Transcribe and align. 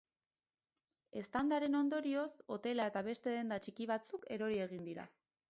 Eztandaren 1.21 1.77
ondorioz, 1.81 2.25
hotela 2.57 2.89
eta 2.93 3.05
beste 3.11 3.35
denda 3.37 3.61
txiki 3.67 3.89
batzuk 3.95 4.29
erori 4.39 4.61
egin 4.67 4.91
dira. 4.93 5.09